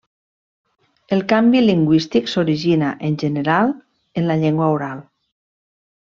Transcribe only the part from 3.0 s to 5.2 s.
en general, en la llengua oral.